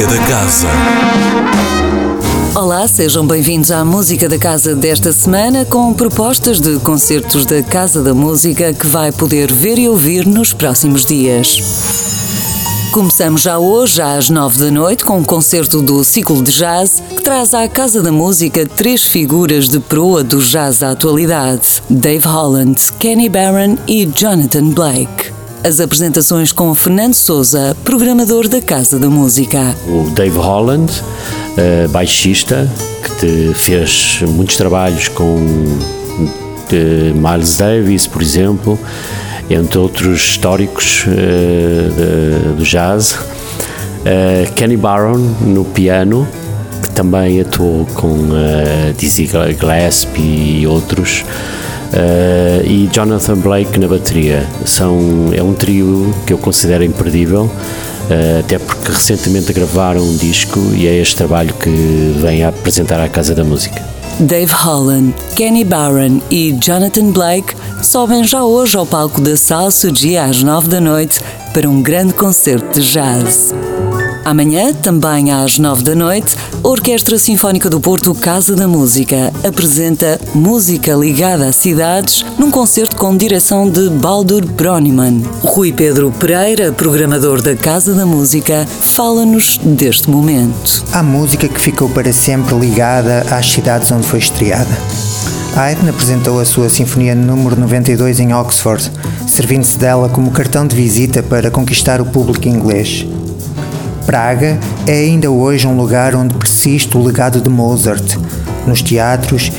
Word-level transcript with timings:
Música 0.00 0.18
da 0.18 0.26
Casa. 0.26 0.68
Olá, 2.54 2.88
sejam 2.88 3.26
bem-vindos 3.26 3.70
à 3.70 3.84
Música 3.84 4.30
da 4.30 4.38
Casa 4.38 4.74
desta 4.74 5.12
semana 5.12 5.66
com 5.66 5.92
propostas 5.92 6.58
de 6.58 6.78
concertos 6.78 7.44
da 7.44 7.62
Casa 7.62 8.02
da 8.02 8.14
Música 8.14 8.72
que 8.72 8.86
vai 8.86 9.12
poder 9.12 9.52
ver 9.52 9.78
e 9.78 9.90
ouvir 9.90 10.26
nos 10.26 10.54
próximos 10.54 11.04
dias. 11.04 11.58
Começamos 12.92 13.42
já 13.42 13.58
hoje 13.58 14.00
às 14.00 14.30
nove 14.30 14.58
da 14.58 14.70
noite 14.70 15.04
com 15.04 15.18
um 15.18 15.24
concerto 15.24 15.82
do 15.82 16.02
ciclo 16.02 16.42
de 16.42 16.50
jazz 16.50 17.02
que 17.10 17.22
traz 17.22 17.52
à 17.52 17.68
Casa 17.68 18.02
da 18.02 18.10
Música 18.10 18.64
três 18.64 19.04
figuras 19.04 19.68
de 19.68 19.80
proa 19.80 20.24
do 20.24 20.40
jazz 20.40 20.78
da 20.78 20.92
atualidade: 20.92 21.82
Dave 21.90 22.26
Holland, 22.26 22.90
Kenny 22.98 23.28
Barron 23.28 23.76
e 23.86 24.06
Jonathan 24.06 24.70
Blake. 24.70 25.39
As 25.62 25.78
apresentações 25.78 26.52
com 26.52 26.74
Fernando 26.74 27.12
Souza, 27.12 27.76
programador 27.84 28.48
da 28.48 28.62
Casa 28.62 28.98
da 28.98 29.10
Música. 29.10 29.76
O 29.86 30.08
Dave 30.08 30.38
Holland, 30.38 30.90
uh, 30.90 31.88
baixista, 31.90 32.66
que 33.20 33.52
fez 33.54 34.22
muitos 34.26 34.56
trabalhos 34.56 35.08
com 35.08 35.36
Miles 37.14 37.58
Davis, 37.58 38.06
por 38.06 38.22
exemplo, 38.22 38.78
entre 39.50 39.78
outros 39.78 40.20
históricos 40.20 41.04
uh, 41.06 42.54
do 42.54 42.64
jazz. 42.64 43.18
Kenny 44.56 44.78
Barron 44.78 45.18
no 45.42 45.66
piano, 45.66 46.26
que 46.82 46.90
também 46.92 47.38
atuou 47.38 47.84
com 47.92 48.16
Dizzy 48.96 49.28
Gillespie 49.28 50.60
e 50.60 50.66
outros. 50.66 51.22
Uh, 51.90 52.64
e 52.64 52.88
Jonathan 52.92 53.36
Blake 53.36 53.78
na 53.78 53.88
bateria. 53.88 54.46
São, 54.64 55.30
é 55.32 55.42
um 55.42 55.52
trio 55.52 56.14
que 56.26 56.32
eu 56.32 56.38
considero 56.38 56.84
imperdível, 56.84 57.44
uh, 57.44 58.40
até 58.40 58.58
porque 58.58 58.92
recentemente 58.92 59.52
gravaram 59.52 60.00
um 60.02 60.16
disco 60.16 60.60
e 60.74 60.86
é 60.86 60.96
este 60.96 61.16
trabalho 61.16 61.52
que 61.54 62.14
vem 62.20 62.44
a 62.44 62.48
apresentar 62.48 63.00
à 63.00 63.08
Casa 63.08 63.34
da 63.34 63.42
Música. 63.42 63.82
Dave 64.20 64.52
Holland, 64.52 65.14
Kenny 65.34 65.64
Barron 65.64 66.20
e 66.30 66.52
Jonathan 66.62 67.10
Blake 67.10 67.54
sobem 67.82 68.22
já 68.22 68.44
hoje 68.44 68.76
ao 68.76 68.84
palco 68.84 69.20
da 69.20 69.36
Salso 69.36 69.90
Dia 69.90 70.24
às 70.24 70.42
nove 70.42 70.68
da 70.68 70.80
noite 70.80 71.20
para 71.54 71.68
um 71.68 71.80
grande 71.80 72.12
concerto 72.12 72.78
de 72.78 72.86
jazz. 72.86 73.54
Amanhã, 74.24 74.72
também 74.74 75.32
às 75.32 75.58
nove 75.58 75.82
da 75.82 75.94
noite, 75.94 76.36
a 76.62 76.68
Orquestra 76.68 77.18
Sinfónica 77.18 77.70
do 77.70 77.80
Porto 77.80 78.14
Casa 78.14 78.54
da 78.54 78.68
Música 78.68 79.32
apresenta 79.42 80.20
Música 80.34 80.92
Ligada 80.94 81.48
a 81.48 81.52
Cidades 81.52 82.24
num 82.38 82.50
concerto 82.50 82.96
com 82.96 83.16
direção 83.16 83.68
de 83.68 83.88
Baldur 83.88 84.44
Broniman. 84.44 85.22
Rui 85.42 85.72
Pedro 85.72 86.12
Pereira, 86.12 86.70
programador 86.70 87.40
da 87.40 87.56
Casa 87.56 87.94
da 87.94 88.04
Música, 88.04 88.66
fala-nos 88.66 89.58
deste 89.58 90.10
momento. 90.10 90.84
A 90.92 91.02
música 91.02 91.48
que 91.48 91.60
ficou 91.60 91.88
para 91.88 92.12
sempre 92.12 92.54
ligada 92.54 93.26
às 93.30 93.50
cidades 93.50 93.90
onde 93.90 94.06
foi 94.06 94.18
estreada. 94.18 94.76
Haydn 95.56 95.88
apresentou 95.88 96.38
a 96.38 96.44
sua 96.44 96.68
Sinfonia 96.68 97.14
número 97.14 97.58
92 97.58 98.20
em 98.20 98.32
Oxford, 98.32 98.90
servindo-se 99.26 99.76
dela 99.78 100.08
como 100.08 100.30
cartão 100.30 100.66
de 100.66 100.76
visita 100.76 101.22
para 101.22 101.50
conquistar 101.50 102.00
o 102.00 102.06
público 102.06 102.46
inglês. 102.48 103.06
Praga 104.06 104.58
é 104.86 104.92
ainda 104.92 105.30
hoje 105.30 105.66
um 105.66 105.76
lugar 105.76 106.14
onde 106.14 106.34
persiste 106.34 106.96
o 106.96 107.02
legado 107.02 107.40
de 107.40 107.48
Mozart, 107.48 108.16
nos 108.66 108.82
teatros 108.82 109.52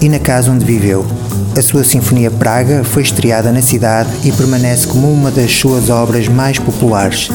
e 0.00 0.08
na 0.08 0.18
casa 0.18 0.50
onde 0.50 0.64
viveu. 0.64 1.06
A 1.56 1.62
sua 1.62 1.82
Sinfonia 1.82 2.30
Praga 2.30 2.84
foi 2.84 3.02
estreada 3.02 3.50
na 3.50 3.60
cidade 3.60 4.10
e 4.24 4.30
permanece 4.30 4.86
como 4.86 5.10
uma 5.10 5.30
das 5.30 5.52
suas 5.52 5.90
obras 5.90 6.28
mais 6.28 6.58
populares. 6.58 7.30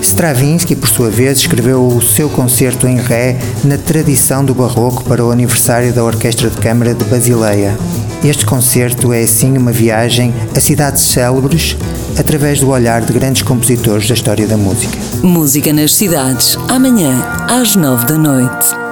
Stravinsky, 0.00 0.76
por 0.76 0.88
sua 0.88 1.10
vez, 1.10 1.38
escreveu 1.38 1.86
o 1.86 2.00
seu 2.00 2.28
concerto 2.28 2.86
em 2.86 2.96
Ré 2.96 3.38
na 3.64 3.76
tradição 3.76 4.44
do 4.44 4.54
Barroco 4.54 5.02
para 5.04 5.24
o 5.24 5.30
aniversário 5.30 5.92
da 5.92 6.04
Orquestra 6.04 6.50
de 6.50 6.56
Câmara 6.58 6.94
de 6.94 7.04
Basileia. 7.04 7.76
Este 8.22 8.46
concerto 8.46 9.12
é 9.12 9.22
assim 9.22 9.56
uma 9.56 9.72
viagem 9.72 10.32
a 10.56 10.60
cidades 10.60 11.02
célebres 11.02 11.76
através 12.18 12.60
do 12.60 12.70
olhar 12.70 13.02
de 13.02 13.12
grandes 13.12 13.42
compositores 13.42 14.08
da 14.08 14.14
história 14.14 14.46
da 14.46 14.56
música. 14.56 14.98
Música 15.22 15.72
nas 15.72 15.94
cidades, 15.94 16.56
amanhã 16.68 17.12
às 17.48 17.76
nove 17.76 18.06
da 18.06 18.16
noite. 18.18 18.83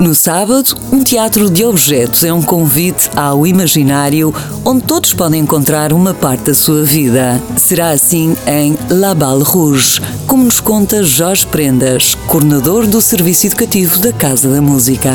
No 0.00 0.14
sábado, 0.14 0.76
um 0.92 1.02
teatro 1.02 1.50
de 1.50 1.64
objetos 1.64 2.22
é 2.22 2.32
um 2.32 2.40
convite 2.40 3.10
ao 3.16 3.44
imaginário 3.44 4.32
onde 4.64 4.84
todos 4.84 5.12
podem 5.12 5.40
encontrar 5.40 5.92
uma 5.92 6.14
parte 6.14 6.44
da 6.44 6.54
sua 6.54 6.84
vida. 6.84 7.42
Será 7.56 7.90
assim 7.90 8.36
em 8.46 8.78
La 8.90 9.12
Balle 9.12 9.42
Rouge, 9.42 10.00
como 10.24 10.44
nos 10.44 10.60
conta 10.60 11.02
Jorge 11.02 11.44
Prendas, 11.44 12.14
coordenador 12.28 12.86
do 12.86 13.00
Serviço 13.00 13.48
Educativo 13.48 13.98
da 13.98 14.12
Casa 14.12 14.48
da 14.48 14.62
Música. 14.62 15.12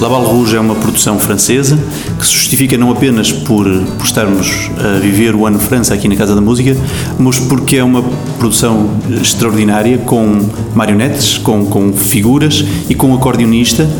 La 0.00 0.08
Balle 0.08 0.26
Rouge 0.26 0.54
é 0.54 0.60
uma 0.60 0.76
produção 0.76 1.18
francesa 1.18 1.76
que 2.16 2.24
se 2.24 2.32
justifica 2.32 2.78
não 2.78 2.92
apenas 2.92 3.32
por, 3.32 3.66
por 3.66 4.04
estarmos 4.04 4.70
a 4.78 5.00
viver 5.00 5.34
o 5.34 5.44
ano 5.44 5.58
França 5.58 5.92
aqui 5.92 6.06
na 6.06 6.14
Casa 6.14 6.36
da 6.36 6.40
Música, 6.40 6.76
mas 7.18 7.40
porque 7.40 7.78
é 7.78 7.84
uma 7.84 8.02
produção 8.38 8.90
extraordinária 9.20 9.98
com 9.98 10.48
marionetes, 10.72 11.36
com, 11.36 11.66
com 11.66 11.92
figuras 11.92 12.64
e 12.88 12.94
com 12.94 13.12
acordeonista 13.12 13.90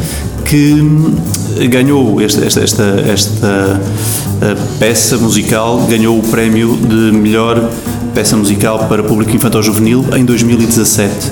que 0.50 1.68
ganhou 1.68 2.20
esta, 2.20 2.44
esta, 2.44 2.62
esta, 2.62 2.84
esta 3.06 3.80
peça 4.80 5.16
musical, 5.16 5.86
ganhou 5.88 6.18
o 6.18 6.22
prémio 6.22 6.76
de 6.76 7.12
melhor 7.16 7.70
peça 8.12 8.36
musical 8.36 8.88
para 8.88 9.00
público 9.04 9.30
infantil 9.36 9.62
juvenil 9.62 10.04
em 10.16 10.24
2017 10.24 11.30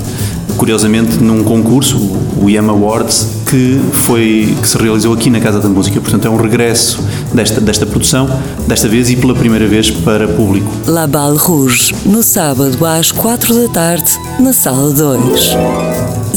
curiosamente 0.56 1.22
num 1.22 1.44
concurso, 1.44 1.96
o 2.42 2.50
IEM 2.50 2.68
Awards, 2.68 3.28
que, 3.46 3.80
foi, 3.92 4.56
que 4.60 4.68
se 4.68 4.76
realizou 4.76 5.14
aqui 5.14 5.30
na 5.30 5.38
Casa 5.38 5.60
da 5.60 5.68
Música. 5.68 6.00
Portanto, 6.00 6.26
é 6.26 6.30
um 6.30 6.36
regresso 6.36 7.00
desta, 7.32 7.60
desta 7.60 7.86
produção, 7.86 8.28
desta 8.66 8.88
vez 8.88 9.08
e 9.08 9.14
pela 9.14 9.36
primeira 9.36 9.68
vez 9.68 9.88
para 9.88 10.26
público. 10.26 10.68
La 10.86 11.06
Balle 11.06 11.38
Rouge, 11.38 11.94
no 12.04 12.24
sábado 12.24 12.84
às 12.84 13.12
4 13.12 13.54
da 13.54 13.68
tarde, 13.68 14.10
na 14.40 14.52
Sala 14.52 14.92
2. 14.92 15.56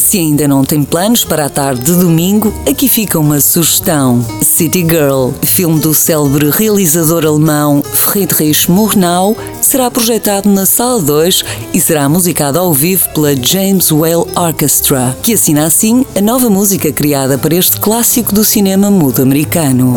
Se 0.01 0.17
ainda 0.17 0.47
não 0.47 0.65
tem 0.65 0.83
planos 0.83 1.23
para 1.23 1.45
a 1.45 1.49
tarde 1.49 1.83
de 1.83 1.93
domingo, 1.93 2.51
aqui 2.67 2.89
fica 2.89 3.19
uma 3.19 3.39
sugestão. 3.39 4.25
City 4.41 4.79
Girl, 4.79 5.29
filme 5.43 5.79
do 5.79 5.93
célebre 5.93 6.49
realizador 6.49 7.23
alemão 7.23 7.83
Friedrich 7.83 8.69
Murnau, 8.69 9.37
será 9.61 9.91
projetado 9.91 10.49
na 10.49 10.65
Sala 10.65 10.99
2 10.99 11.45
e 11.71 11.79
será 11.79 12.09
musicado 12.09 12.57
ao 12.57 12.73
vivo 12.73 13.07
pela 13.13 13.35
James 13.35 13.91
Whale 13.91 14.25
Orchestra, 14.35 15.15
que 15.21 15.33
assina 15.33 15.65
assim 15.65 16.03
a 16.15 16.19
nova 16.19 16.49
música 16.49 16.91
criada 16.91 17.37
para 17.37 17.55
este 17.55 17.79
clássico 17.79 18.33
do 18.33 18.43
cinema 18.43 18.89
mudo 18.89 19.21
americano. 19.21 19.93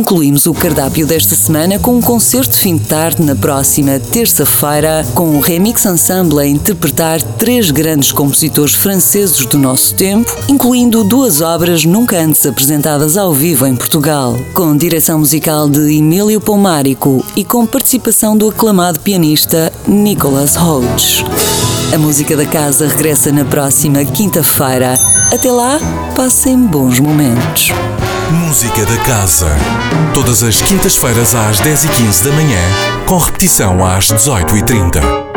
Concluímos 0.00 0.46
o 0.46 0.54
cardápio 0.54 1.06
desta 1.06 1.34
semana 1.34 1.78
com 1.78 1.94
um 1.94 2.00
concerto 2.00 2.52
de 2.52 2.56
fim 2.56 2.78
de 2.78 2.86
tarde 2.86 3.22
na 3.22 3.36
próxima 3.36 4.00
terça-feira, 4.00 5.06
com 5.14 5.36
o 5.36 5.40
Remix 5.40 5.84
Ensemble 5.84 6.40
a 6.40 6.46
interpretar 6.46 7.20
três 7.20 7.70
grandes 7.70 8.10
compositores 8.10 8.74
franceses 8.74 9.44
do 9.44 9.58
nosso 9.58 9.94
tempo, 9.94 10.34
incluindo 10.48 11.04
duas 11.04 11.42
obras 11.42 11.84
nunca 11.84 12.18
antes 12.18 12.46
apresentadas 12.46 13.18
ao 13.18 13.34
vivo 13.34 13.66
em 13.66 13.76
Portugal, 13.76 14.34
com 14.54 14.74
direção 14.74 15.18
musical 15.18 15.68
de 15.68 15.94
Emílio 15.94 16.40
Pomarico 16.40 17.22
e 17.36 17.44
com 17.44 17.66
participação 17.66 18.34
do 18.34 18.48
aclamado 18.48 19.00
pianista 19.00 19.70
Nicholas 19.86 20.56
Hodge. 20.56 21.26
A 21.92 21.98
música 21.98 22.34
da 22.38 22.46
casa 22.46 22.88
regressa 22.88 23.30
na 23.30 23.44
próxima 23.44 24.02
quinta-feira. 24.06 24.94
Até 25.30 25.52
lá, 25.52 25.78
passem 26.16 26.56
bons 26.56 26.98
momentos. 26.98 27.70
Música 28.32 28.86
da 28.86 28.96
Casa. 28.98 29.48
Todas 30.14 30.42
as 30.42 30.62
quintas-feiras 30.62 31.34
às 31.34 31.60
10h15 31.60 32.24
da 32.24 32.32
manhã, 32.32 32.60
com 33.06 33.18
repetição 33.18 33.84
às 33.84 34.06
18h30. 34.12 35.29